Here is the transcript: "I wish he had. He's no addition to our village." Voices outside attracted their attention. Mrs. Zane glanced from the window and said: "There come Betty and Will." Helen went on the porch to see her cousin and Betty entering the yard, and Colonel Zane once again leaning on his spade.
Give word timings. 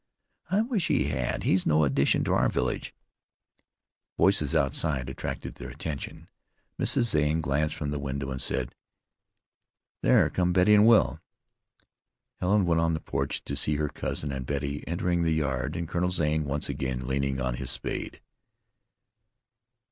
"I 0.49 0.61
wish 0.61 0.87
he 0.87 1.09
had. 1.09 1.43
He's 1.43 1.67
no 1.67 1.83
addition 1.83 2.23
to 2.23 2.33
our 2.33 2.49
village." 2.49 2.95
Voices 4.17 4.55
outside 4.55 5.07
attracted 5.09 5.53
their 5.53 5.69
attention. 5.69 6.27
Mrs. 6.79 7.03
Zane 7.03 7.39
glanced 7.39 7.75
from 7.75 7.91
the 7.91 7.99
window 7.99 8.31
and 8.31 8.41
said: 8.41 8.73
"There 10.01 10.27
come 10.31 10.53
Betty 10.53 10.73
and 10.73 10.87
Will." 10.87 11.19
Helen 12.39 12.65
went 12.65 12.81
on 12.81 12.95
the 12.95 12.99
porch 12.99 13.43
to 13.43 13.55
see 13.55 13.75
her 13.75 13.89
cousin 13.89 14.31
and 14.31 14.47
Betty 14.47 14.83
entering 14.87 15.21
the 15.21 15.33
yard, 15.35 15.75
and 15.75 15.87
Colonel 15.87 16.09
Zane 16.09 16.45
once 16.45 16.67
again 16.67 17.05
leaning 17.05 17.39
on 17.39 17.57
his 17.57 17.69
spade. 17.69 18.21